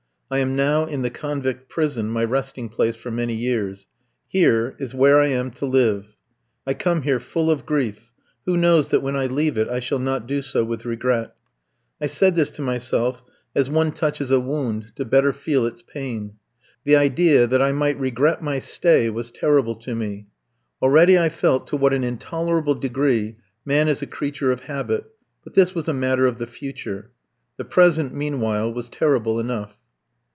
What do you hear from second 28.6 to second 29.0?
was